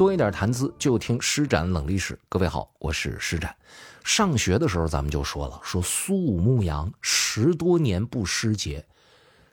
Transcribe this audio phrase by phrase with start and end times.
[0.00, 2.18] 多一点谈资，就听施展冷历史。
[2.30, 3.54] 各位好，我是施展。
[4.02, 8.86] 上学的时候咱们就说了，说苏武牧羊十多年不失节，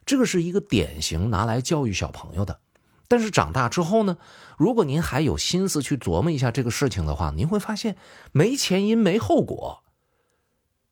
[0.05, 2.61] 这个是一个典型拿来教育小朋友的。
[3.09, 4.17] 但是长大之后呢，
[4.57, 7.97] 如果您还有心思去琢磨一下这个事情的话，您会发现
[8.31, 9.83] 没前因没后果。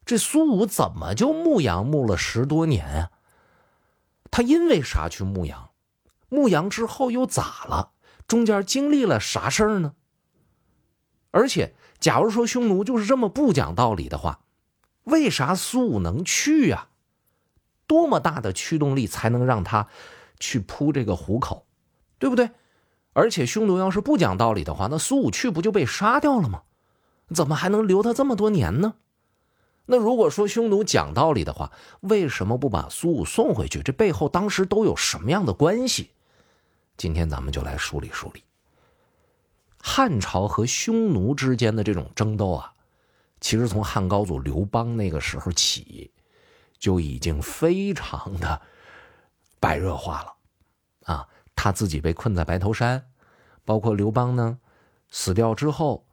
[0.06, 3.12] 这苏武怎么就牧羊牧了十多年啊？
[4.30, 5.70] 他因为啥去牧羊？
[6.28, 7.92] 牧羊之后又咋了？
[8.28, 9.94] 中间经历了啥事儿呢？
[11.32, 14.40] 而且，假如说匈奴就是这么不讲道理的话，
[15.04, 16.88] 为啥苏武能去呀？
[17.88, 19.88] 多么大的驱动力才能让他
[20.40, 21.68] 去扑这个虎口，
[22.18, 22.50] 对不对？
[23.14, 26.64] 而且匈奴要是不讲道理的话，那苏武去不就被杀掉了吗？
[27.34, 28.96] 怎么还能留他这么多年呢？
[29.86, 31.72] 那如果说匈奴讲道理的话，
[32.02, 33.84] 为什么不把苏武送回去？
[33.84, 36.10] 这背后当时都有什么样的关系？
[36.98, 38.44] 今天咱们就来梳理梳理
[39.78, 42.74] 汉朝和匈奴之间的这种争斗啊，
[43.40, 46.12] 其实从汉高祖刘邦那个时候起，
[46.80, 48.62] 就已经非常的
[49.60, 50.36] 白热化了
[51.04, 51.28] 啊。
[51.56, 53.08] 他自己被困在白头山，
[53.64, 54.60] 包括刘邦呢
[55.10, 56.08] 死掉之后，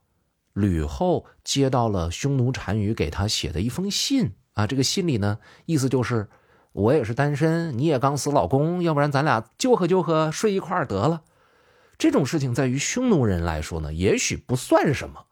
[0.52, 6.28] 吕后接到了匈奴单于给他写的一封信啊，这个信里呢意思就是。
[6.72, 11.22] 我也是单身，你也刚死老公，要不然咱俩就合就合，睡一块儿得了。
[11.98, 15.26] 这种事情在于匈奴人来说呢，也许不算什么，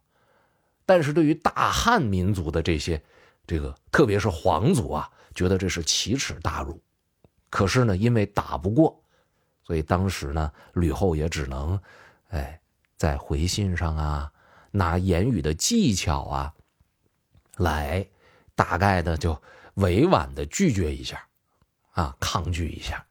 [0.84, 3.02] 但是对于大汉民族的这些，
[3.47, 6.80] 这个特别是皇族啊，觉得这是奇耻大辱。
[7.48, 9.02] 可是呢，因为打不过，
[9.64, 11.80] 所以当时呢，吕后也只能，
[12.28, 12.60] 哎，
[12.97, 14.30] 在回信上啊，
[14.70, 16.54] 拿言语的技巧啊，
[17.56, 18.06] 来
[18.54, 19.41] 大概的就
[19.75, 21.27] 委婉的拒绝一下。
[22.00, 23.04] 啊，抗拒一下，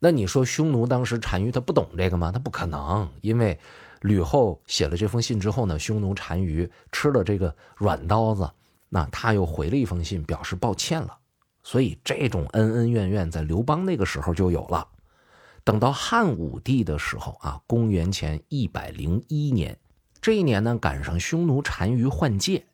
[0.00, 2.32] 那你说匈奴当时单于他不懂这个吗？
[2.32, 3.56] 他不可能，因为
[4.00, 8.50] 吕后写了这封信之后呢，匈奴单于吃了这个软刀子，
[8.88, 11.18] 那他又回了一封信表示抱歉了，
[11.62, 14.88] 所以这种恩恩怨怨在刘邦那个时候就有了。
[15.62, 19.78] 等到汉武帝的时候啊，公元前一百零一年，
[20.20, 22.66] 这一年呢赶上匈奴单于换届，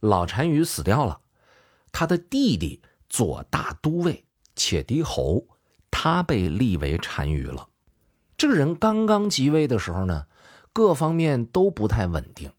[0.00, 1.20] 老单于死掉了，
[1.92, 4.25] 他的弟弟左大都尉。
[4.56, 5.46] 且狄侯，
[5.90, 7.68] 他被立为单于了。
[8.36, 10.26] 这个人刚刚即位的时候呢，
[10.72, 12.50] 各方面都不太稳定。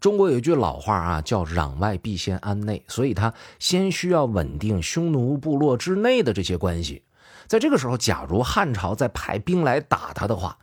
[0.00, 7.04] 中国有一句老话啊，叫“攘外必先安内”，所以他先需要稳定匈奴部落之内的这些关系。
[7.46, 10.58] 在这个时候，假如汉朝再派兵来打他的话，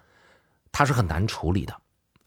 [0.71, 1.75] 他是很难处理的。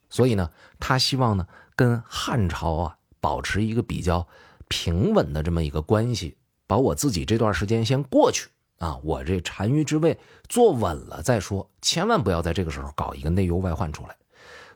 [0.09, 4.26] 所以呢，他希望呢跟汉朝啊保持一个比较
[4.69, 6.36] 平稳的这么一个关系。
[6.70, 8.48] 把我自己这段时间先过去
[8.78, 10.16] 啊，我这单于之位
[10.48, 14.16] 坐稳了再说，千万不要在这个时候搞一个内忧外患出来。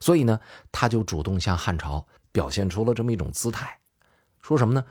[0.00, 0.40] 所以呢，
[0.72, 3.78] 他就主动向汉朝表现出了这么一种姿态，
[4.42, 4.84] 说什么呢？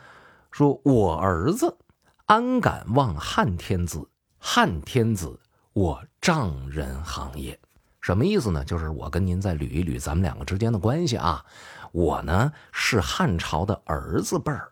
[0.49, 1.77] 说我儿子
[2.25, 4.07] 安敢忘汉天子？
[4.39, 5.37] 汉天子，
[5.73, 7.59] 我丈人行业。
[7.99, 8.63] 什么意思呢？
[8.63, 11.45] 就是我跟您再捋一捋咱们两个之间的关系啊。
[11.91, 14.71] 我呢是汉朝的儿子辈儿，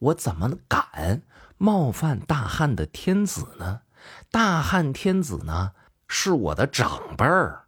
[0.00, 1.22] 我怎么敢？
[1.62, 3.82] 冒犯大汉的天子呢？
[4.30, 5.72] 大汉天子呢
[6.08, 7.66] 是我的长辈儿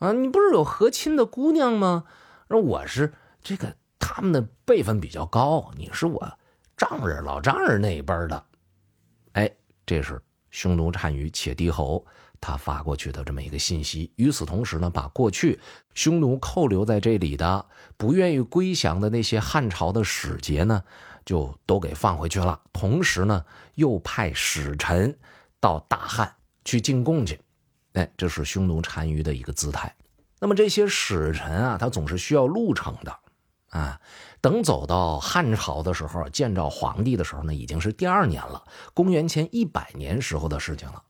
[0.00, 0.10] 啊！
[0.10, 2.02] 你不是有和亲的姑娘吗？
[2.48, 6.36] 而我是这个他们的辈分比较高，你是我
[6.76, 8.44] 丈人、老丈人那一辈的。
[9.34, 9.48] 哎，
[9.86, 10.20] 这是
[10.50, 12.04] 匈奴单于且低侯
[12.40, 14.12] 他发过去的这么一个信息。
[14.16, 15.60] 与此同时呢，把过去
[15.94, 17.66] 匈奴扣留在这里的、
[17.96, 20.82] 不愿意归降的那些汉朝的使节呢。
[21.28, 23.44] 就都给放回去了，同时呢，
[23.74, 25.14] 又派使臣
[25.60, 26.34] 到大汉
[26.64, 27.38] 去进贡去。
[27.92, 29.94] 哎，这是匈奴单于的一个姿态。
[30.40, 33.14] 那么这些使臣啊，他总是需要路程的
[33.68, 34.00] 啊。
[34.40, 41.02] 等走到汉朝的时候，见着皇帝的时候呢，已经是第二年了，公元前一百年时候的事情了。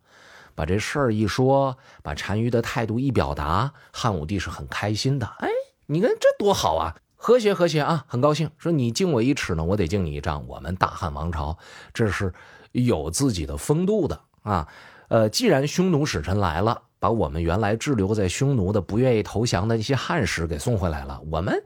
[0.56, 5.28] 把这事儿一说，把单于的态度一表达，汉武帝是很开心的。
[5.38, 5.48] 哎，
[5.86, 6.96] 你看这多好啊！
[7.20, 8.48] 和谐和谐啊，很高兴。
[8.56, 10.46] 说你敬我一尺呢，我得敬你一丈。
[10.46, 11.58] 我们大汉王朝
[11.92, 12.32] 这是
[12.70, 14.68] 有自己的风度的啊。
[15.08, 21.20] 呃，既然匈奴使臣来了，把我们原来滞留在匈奴的、不愿意投降的一些汉使给送回来了。
[21.30, 21.64] 我们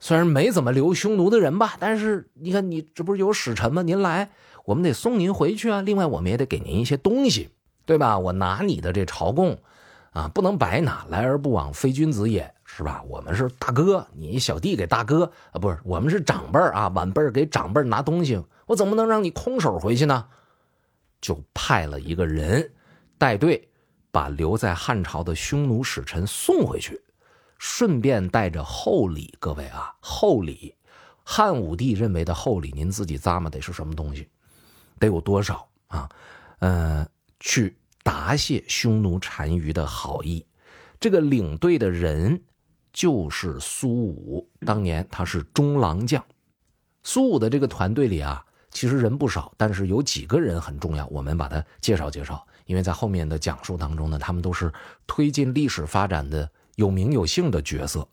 [0.00, 3.82] 虽然没怎么留匈奴的人吧，但是你看，你这不是有使臣吗？
[3.82, 4.30] 您来，
[4.64, 5.82] 我们得送您回去啊。
[5.82, 7.50] 另外，我们也得给您一些东西，
[7.84, 8.18] 对吧？
[8.18, 9.58] 我拿你的这朝贡
[10.12, 12.54] 啊，不能白拿，来而不往非君子也。
[12.76, 13.00] 是吧？
[13.06, 20.26] 我们是大哥，你小弟给大哥啊，不是我们是长辈啊，晚辈给长辈拿东西，我怎么能让你空手回去呢？
[21.20, 22.72] 就派了一个人
[23.16, 23.68] 带队，
[24.10, 27.00] 把留在汉朝的匈奴使臣送回去。
[27.56, 29.32] 顺便带着厚礼。
[29.38, 30.74] 各位啊，厚礼，
[31.22, 34.28] 汉武帝认为的厚礼，您自己咂摸得是什么东西？
[34.98, 36.08] 得有多少啊？
[36.58, 37.06] 呃，
[37.38, 40.44] 去答谢匈奴单于的好意。
[41.00, 42.42] 这个领队的人
[42.94, 46.24] 就是苏武，当年他是中郎将。
[47.02, 52.46] 苏武的这个团队里啊，其实人不少，但是有几个人很重要，我们把他介绍介绍。
[52.66, 54.72] 因为在后面的讲述当中呢，他们都是
[55.06, 58.08] 推进历史发展的有名有姓的角色。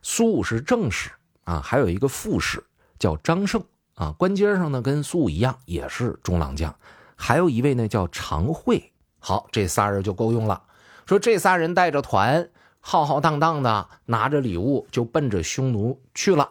[0.00, 1.10] 苏武是正史
[1.44, 2.64] 啊，还有一个副使
[2.98, 3.62] 叫张胜
[3.96, 6.74] 啊，官阶上呢跟苏武一样，也是中郎将。
[7.16, 8.92] 还有一位呢叫常惠。
[9.18, 10.62] 好，这仨人就够用了。
[11.04, 12.48] 说这仨人带着团，
[12.84, 16.50] 浩浩荡荡的拿着礼物就奔着匈奴去了。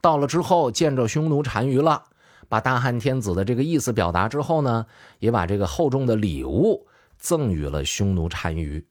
[0.00, 2.04] 到了之后，见着匈奴单于了，
[2.48, 4.86] 把大汉天子的这个意思表达之后呢，
[5.20, 6.86] 也把这个厚重的礼物
[7.16, 8.84] 赠予了匈奴单于。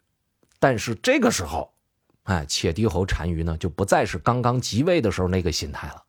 [0.59, 1.71] 但是这个时候，
[2.23, 6.03] 哎，且帝侯单于呢，就不再是刚刚即位的时候那个心态了。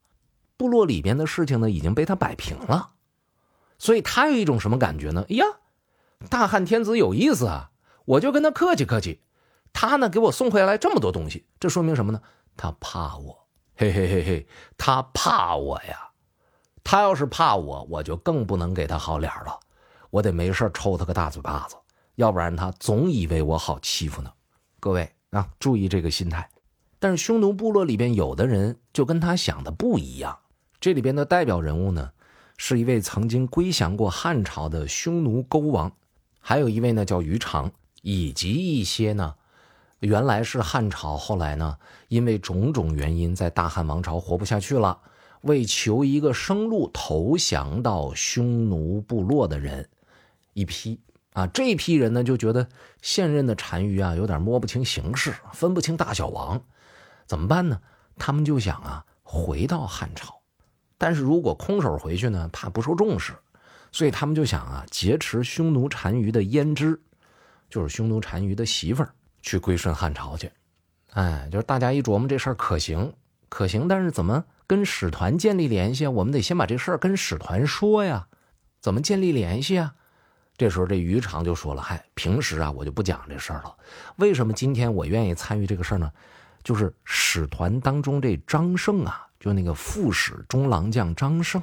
[0.57, 2.91] 部落里边的事情呢，已经被他摆平了，
[3.79, 5.27] 所以他有一种什么感觉呢？
[5.29, 5.45] 哎呀，
[6.31, 7.71] 大汉天子有意思啊，
[8.05, 9.21] 我就跟他客气客气。
[9.73, 12.21] 他呢，给我送回来这么多东西，这说明什么呢？
[12.57, 13.47] 他怕我。
[13.77, 16.09] 嘿嘿嘿嘿，他怕我呀！
[16.83, 19.61] 他要是怕我，我就更不能给他好脸了。
[20.11, 21.77] 我得没事抽他个大嘴巴子，
[22.17, 24.33] 要不然他总以为我好欺负呢。
[24.81, 26.51] 各位啊，注意这个心态。
[26.99, 30.37] 但是匈奴部落里边有的人就跟他想的不一样。
[30.81, 32.11] 这里边的代表人物呢，
[32.57, 35.93] 是一位曾经归降过汉朝的匈奴勾王，
[36.41, 37.71] 还有一位呢叫于长，
[38.03, 39.37] 以及一些呢。
[40.01, 44.97] 原来是汉朝，后来呢，因为种种原因，在大汉王朝活不下去了，
[45.41, 49.89] 为求一个生路，投降到匈奴部落的人，
[50.53, 51.01] 一批
[51.33, 52.69] 啊，这批人呢就觉得
[53.03, 56.63] 现任的单于啊有点摸不清形势，分不清大小王，
[57.27, 57.81] 怎么办呢？
[58.17, 60.33] 他们就想啊回到汉朝，
[60.97, 63.33] 但是如果空手回去呢，怕不受重视，
[63.91, 67.01] 所以他们就想啊劫持匈奴单于的胭脂，
[67.69, 69.13] 就是匈奴单于的媳妇儿。
[69.43, 70.51] 去归顺汉朝去，
[71.13, 73.13] 哎，就是大家一琢磨这事儿可行，
[73.49, 76.11] 可行，但是怎么跟使团建立联系啊？
[76.11, 78.27] 我们得先把这事儿跟使团说呀，
[78.81, 79.95] 怎么建立联系啊？
[80.57, 83.77] 这时候这于长就说了：“嗨，平时啊我就不讲这事儿了，
[84.17, 86.13] 为什么今天我愿意参与这个事儿呢？
[86.65, 91.63] 就是使团当中这张胜啊，就那个副使中郎将张胜，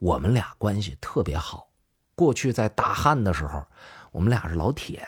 [0.00, 1.68] 我们俩关系特别好，
[2.16, 3.64] 过去在大汉的时候，
[4.10, 5.06] 我们俩是老铁。”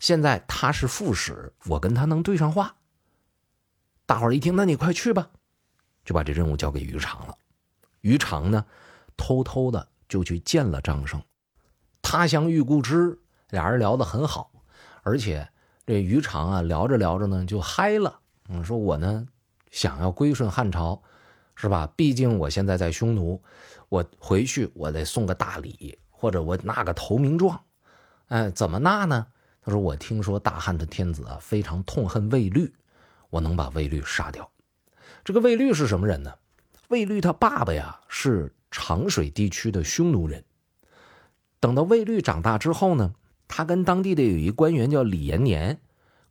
[0.00, 2.74] 现在他是副使，我跟他能对上话。
[4.06, 5.30] 大伙儿一听，那你快去吧，
[6.04, 7.36] 就把这任务交给于长了。
[8.00, 8.64] 于长呢，
[9.16, 11.22] 偷偷的就去见了张胜。
[12.00, 13.20] 他乡遇故知，
[13.50, 14.50] 俩人聊得很好，
[15.02, 15.46] 而且
[15.84, 18.18] 这于长啊，聊着聊着呢就嗨了。
[18.48, 19.28] 嗯，说我呢
[19.70, 21.00] 想要归顺汉朝，
[21.54, 21.86] 是吧？
[21.94, 23.40] 毕竟我现在在匈奴，
[23.90, 27.60] 我回去我得送个大礼，或者我纳个投名状。
[28.28, 29.26] 哎，怎么纳呢？
[29.62, 32.72] 他说：“我听说大汉的天子啊非常痛恨魏律，
[33.28, 34.50] 我能把魏律杀掉。
[35.22, 36.32] 这个魏律是什么人呢？
[36.88, 40.42] 魏律他爸爸呀是长水地区的匈奴人。
[41.60, 43.12] 等到魏律长大之后呢，
[43.48, 45.78] 他跟当地的有一官员叫李延年，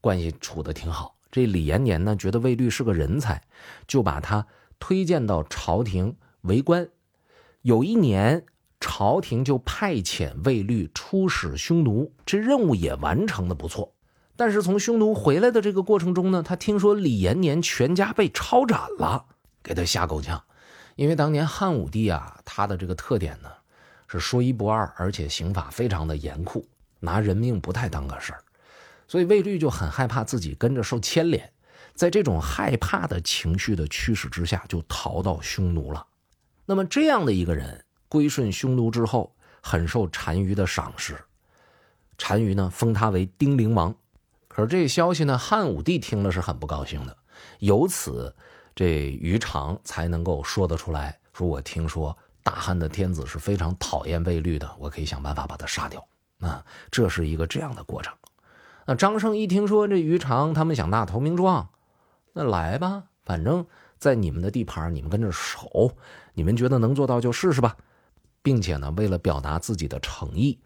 [0.01, 1.15] 关系处的挺好。
[1.31, 3.43] 这李延年呢觉得魏律是个人才，
[3.87, 4.47] 就把他
[4.79, 6.89] 推荐到朝廷为官。
[7.61, 8.45] 有一年。”
[8.79, 13.93] 朝廷就派遣卫律出使匈奴，这任务也完成的不错。
[14.37, 19.25] 但是从匈奴回来的这个过程中呢，他听说李延年全家被抄斩了，
[19.61, 20.41] 给他吓够呛。
[20.95, 23.49] 因为当年汉武帝啊，他的这个特点呢
[24.07, 26.65] 是说一不二，而且刑法非常的严酷，
[27.01, 28.41] 拿人命不太当个事儿。
[29.09, 31.51] 所以卫律就很害怕自己跟着受牵连，
[31.93, 36.07] 在这种害怕的情绪的驱使之下，就逃到匈奴了。
[36.65, 37.83] 那么这样的一个人。
[38.09, 41.15] 归顺匈奴之后，很受单于的赏识，
[42.17, 43.95] 单于呢封他为丁陵王。
[44.47, 47.15] 可是这消息呢，汉武帝听了是很不高兴的。
[47.59, 48.35] 由此，
[48.75, 56.05] 这于长才能够说得出来，说我听说大汉的天子是非常讨厌魏律的，我可以想办法把他杀掉。
[56.39, 58.13] 啊，这是一个这样的过程。
[58.85, 61.69] 那张胜一听说这于长他们想纳投名状，
[62.33, 63.65] 那来吧，反正
[63.97, 65.95] 在你们的地盘，你们跟着守，
[66.33, 67.77] 你们觉得能做到就试试吧。
[68.41, 70.59] 并且呢，为了表达自己的诚意，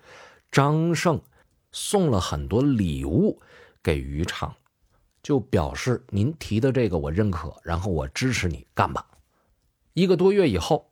[0.52, 1.22] 张胜
[1.72, 3.42] 送了很多礼物
[3.82, 4.56] 给于长，
[5.22, 9.08] 就表示您提的这个我认可，然后我支持你干吧。
[9.94, 10.92] 一个多月以后，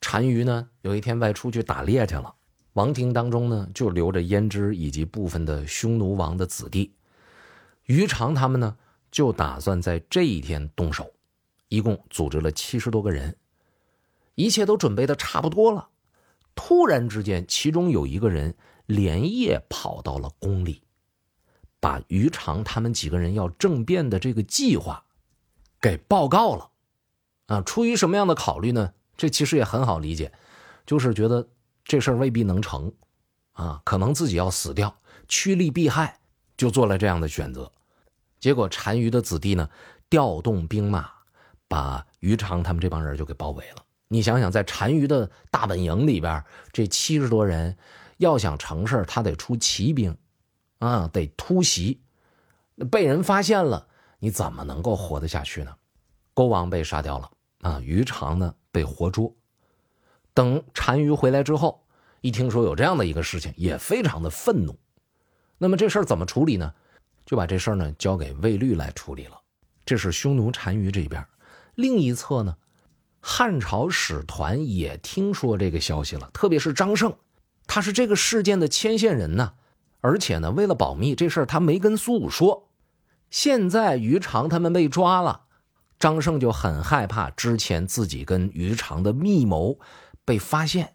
[0.00, 2.34] 单于呢有一天外出去打猎去了，
[2.74, 6.94] 王庭当中呢就留着胭脂以及部分的匈奴王的子弟，
[7.84, 8.76] 于长他们呢
[9.10, 11.10] 就打算在这一天动手，
[11.68, 13.36] 一共组织了七十多个人，
[14.36, 15.88] 一切都准备的差不多了。
[16.54, 20.82] 突然之间，其中有一个人连夜跑到了宫里，
[21.80, 25.04] 把于长他们几个人要政变的这个计划
[25.80, 26.70] 给报告了。
[27.46, 28.92] 啊，出于什么样的考虑呢？
[29.16, 30.32] 这其实也很好理解，
[30.84, 31.48] 就是觉得
[31.84, 32.92] 这事儿未必能成，
[33.52, 34.94] 啊，可能自己要死掉，
[35.28, 36.18] 趋利避害，
[36.56, 37.72] 就做了这样的选择。
[38.38, 39.70] 结果单于的子弟呢，
[40.10, 41.10] 调动兵马，
[41.68, 43.85] 把于长他们这帮人就给包围了。
[44.08, 47.76] 你想想，在单于的大本营里边，这七十多人
[48.18, 50.16] 要想成事他得出骑兵，
[50.78, 52.00] 啊，得突袭，
[52.90, 55.74] 被人发现了，你怎么能够活得下去呢？
[56.34, 57.30] 勾王被杀掉了。
[57.62, 59.34] 啊，于长呢被活捉。
[60.34, 61.84] 等单于回来之后，
[62.20, 64.78] 一听说有这样的一个事情，也非常的愤怒。
[65.58, 66.72] 那么这事儿怎么处理呢？
[67.24, 69.40] 就把这事儿呢交给魏律来处理了。
[69.84, 71.26] 这是匈奴单于这边。
[71.74, 72.56] 另一侧呢，
[73.28, 77.12] 汉朝使团也听说这个消息了，特别是张胜，
[77.66, 79.54] 他是这个事件的牵线人呢。
[80.00, 82.68] 而且呢，为了保密，这事儿他没跟苏武说。
[83.28, 85.40] 现在于长他们被抓了。
[85.98, 89.76] 张胜就很害怕之前自己跟于长的密谋
[90.24, 90.94] 被发现，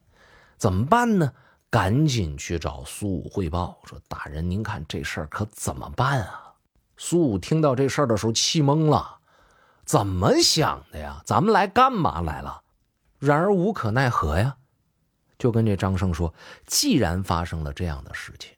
[0.58, 1.34] 怎么办呢？
[1.70, 6.54] 赶紧去找苏武汇报，说：“大人，您看这事儿可怎么办啊？”
[6.96, 9.18] 苏武听到这事儿的时候气懵了，
[9.86, 11.22] 怎么想的呀？
[11.26, 12.62] 咱们来干嘛来了？
[13.20, 14.56] 然而无可奈何呀，
[15.38, 16.34] 就跟这张胜说
[16.66, 18.52] ：“既然发生了这样的事情，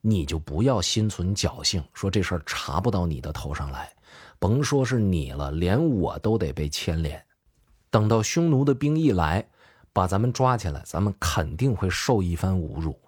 [0.00, 3.92] 你就不要心存侥幸，说这事儿查不到你的头上来。”
[4.40, 7.24] 甭说是你了，连我都得被牵连。
[7.88, 9.48] 等到匈奴的兵一来，
[9.90, 13.00] 把咱们抓起来，咱们肯定会受一番侮辱。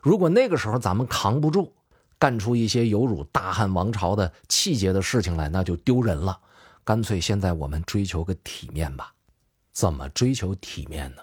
[0.00, 1.74] 如果那个时候咱们扛不住，
[2.20, 6.38] 干出一些有辱大汉王朝的气节的事情来，那就丢人了。
[6.84, 9.12] 干脆现在我们追求个体面吧。
[9.72, 11.22] 怎么追求体面呢？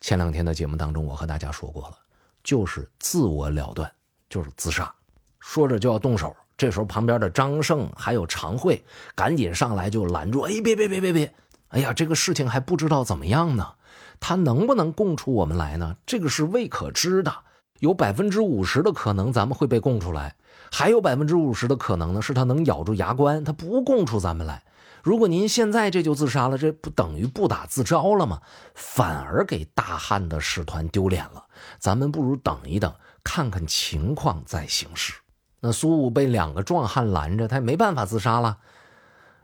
[0.00, 1.96] 前两天的节目当中，我和大家说过了，
[2.44, 3.90] 就是自我了断，
[4.28, 4.94] 就是自杀。
[5.40, 6.36] 说着就要动手。
[6.58, 11.34] 这时候，旁边的张胜还有常惠赶紧上来就拦住：“哎，别别别别别！
[11.68, 13.74] 哎呀，这个事情还不知道怎么样呢，
[14.20, 15.96] 他能不能供出我们来呢？
[16.04, 17.34] 这个是未可知的，
[17.82, 20.36] 有百分之五十的可能咱们会被供出来，
[20.70, 24.62] 还有百分之五十的可能呢，是他能咬住牙关，他不供出咱们来。
[25.02, 28.40] 如果您现在这就自杀了，这不等于不打自招了吗？
[28.76, 31.44] 反而给大汉的使团丢脸了。
[31.80, 35.14] 咱们不如等一等，看看情况再行事。”
[35.58, 38.58] 那苏武被两个壮汉拦着，他也没办法自杀了。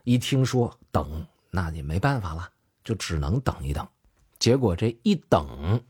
[0.05, 2.47] 一听说等，那也没办法了，
[2.85, 3.85] 就只能等一等。
[4.39, 5.83] 结果这一等，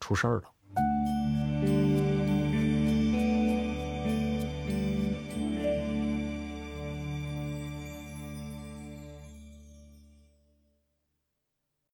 [0.00, 0.44] 出事儿了。